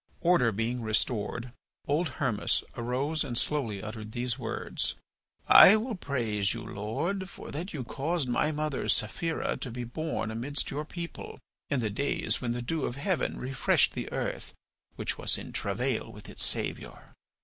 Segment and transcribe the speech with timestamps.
[0.21, 1.53] Order being restored,
[1.87, 4.95] old Hermas arose and slowly uttered these words:
[5.47, 10.31] "I will praise you, Lord, for that you caused my mother, Saphira, to be born
[10.31, 11.37] amidst your people,
[11.69, 14.55] in the days when the dew of heaven refreshed the earth
[14.95, 17.13] which was in travail with its Saviour.